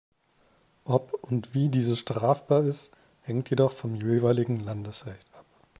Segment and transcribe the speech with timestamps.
[0.85, 2.89] Ob und wie diese strafbar ist,
[3.21, 5.45] hängt jedoch vom jeweiligen Landesrecht ab.